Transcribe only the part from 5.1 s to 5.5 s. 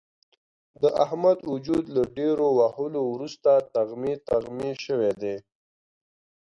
دی.